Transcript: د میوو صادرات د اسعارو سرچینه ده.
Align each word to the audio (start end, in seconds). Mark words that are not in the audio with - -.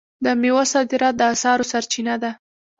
د 0.23 0.25
میوو 0.41 0.63
صادرات 0.73 1.15
د 1.17 1.21
اسعارو 1.33 1.69
سرچینه 1.71 2.15
ده. 2.23 2.31